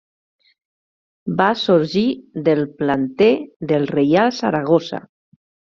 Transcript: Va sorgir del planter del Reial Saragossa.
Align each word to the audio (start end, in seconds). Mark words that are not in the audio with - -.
Va 1.41 1.49
sorgir 1.65 2.05
del 2.49 2.65
planter 2.81 3.31
del 3.75 3.89
Reial 3.97 4.37
Saragossa. 4.43 5.07